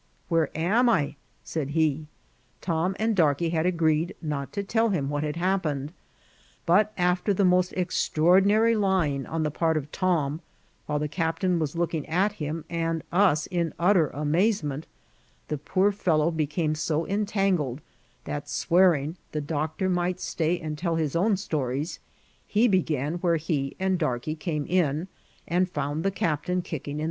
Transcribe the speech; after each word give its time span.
*^ 0.01 0.03
Where 0.29 0.49
am 0.57 0.89
I?" 0.89 1.15
said 1.53 1.69
he. 1.77 2.07
Tom 2.59 2.95
and 2.97 3.15
Darkey 3.15 3.51
had 3.51 3.67
agreed 3.67 4.15
not 4.19 4.51
to 4.53 4.63
tell 4.63 4.89
him 4.89 5.09
what 5.11 5.21
had 5.21 5.35
happened; 5.35 5.93
but, 6.65 6.91
after 6.97 7.35
the 7.35 7.45
most 7.45 7.71
extraordinary 7.73 8.75
lying 8.75 9.27
on 9.27 9.43
the 9.43 9.51
part 9.51 9.77
of 9.77 9.91
Tom, 9.91 10.41
while 10.87 10.97
the 10.97 11.07
captain 11.07 11.59
was 11.59 11.75
looking 11.75 12.07
at 12.07 12.31
him 12.31 12.65
and 12.67 13.03
us 13.11 13.45
in 13.45 13.75
utter 13.77 14.09
amas^nent, 14.15 14.85
the 15.49 15.59
poor 15.59 15.91
fellow 15.91 16.31
became 16.31 16.73
so 16.73 17.05
entangled, 17.05 17.79
that, 18.23 18.49
swearing 18.49 19.17
the 19.33 19.39
doctor 19.39 19.87
might 19.87 20.19
stay 20.19 20.59
and 20.59 20.79
tell 20.79 20.95
his 20.95 21.15
own 21.15 21.37
stories, 21.37 21.99
he 22.47 22.67
began 22.67 23.17
where 23.17 23.37
he 23.37 23.75
and 23.79 23.99
Darkey 23.99 24.33
came 24.33 24.65
in, 24.65 25.09
and 25.47 25.69
found 25.69 26.01
die 26.01 26.09
captain 26.09 26.63
kicking 26.63 26.95
in. 26.99 26.99